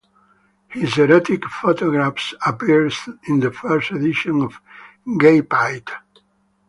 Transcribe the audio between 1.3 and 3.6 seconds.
photographs appeared in the